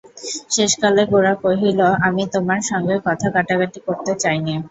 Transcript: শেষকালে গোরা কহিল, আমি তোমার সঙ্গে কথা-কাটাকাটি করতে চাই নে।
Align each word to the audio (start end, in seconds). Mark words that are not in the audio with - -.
শেষকালে 0.53 1.03
গোরা 1.11 1.33
কহিল, 1.43 1.79
আমি 2.07 2.23
তোমার 2.33 2.61
সঙ্গে 2.69 2.95
কথা-কাটাকাটি 3.07 3.79
করতে 3.87 4.11
চাই 4.21 4.37
নে। 4.45 4.55